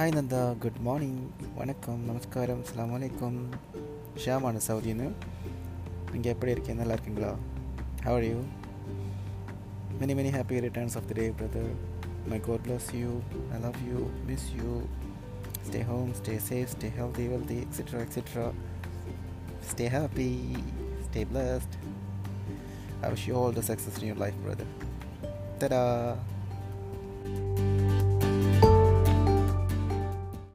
Hi 0.00 0.14
Nanda 0.16 0.58
good 0.58 0.78
morning 0.80 1.30
வணக்கம். 1.54 2.04
நமஸ்காரம். 2.04 2.60
அஸ்லாம் 2.64 2.92
வலைக்கம் 2.94 3.48
ஷியாமான 4.22 4.60
சவுதின்னு 4.66 5.10
நீங்கள் 6.12 6.32
எப்படி 6.32 6.52
இருக்கீங்க? 6.52 6.84
நல்லா 6.84 7.32
how 8.04 8.14
are 8.18 8.24
you? 8.28 8.38
Many 10.00 10.14
many 10.20 10.30
happy 10.36 10.60
returns 10.66 10.96
of 11.00 11.04
the 11.08 11.14
day 11.14 11.30
brother. 11.30 11.66
May 12.30 12.40
god 12.48 12.62
bless 12.68 12.86
you. 13.00 13.10
I 13.54 13.58
love 13.66 13.76
you. 13.90 14.10
Miss 14.28 14.44
you. 14.60 14.88
Stay 15.68 15.82
home. 15.82 16.14
Stay 16.22 16.38
safe. 16.38 16.70
Stay 16.76 16.92
healthy 17.00 17.28
wealthy 17.28 17.60
etc 17.66 18.00
etc 18.06 18.52
stay 19.60 19.88
happy. 19.98 20.56
Stay 21.10 21.24
blessed. 21.24 21.76
I 23.02 23.10
wish 23.10 23.26
you 23.28 23.34
all 23.34 23.52
the 23.52 23.62
success 23.62 23.98
in 23.98 24.06
your 24.06 24.16
life 24.16 24.34
brother. 24.46 24.66
Ta-da! 25.58 26.29